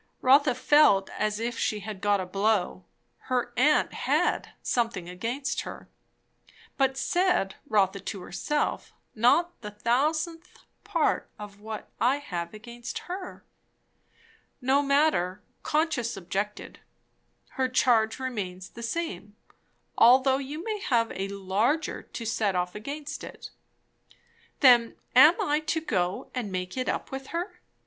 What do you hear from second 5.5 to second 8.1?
her." But, said Rotha